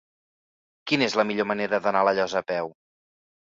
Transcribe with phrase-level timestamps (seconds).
[0.91, 2.75] Quina és la millor manera d'anar a La Llosa a peu?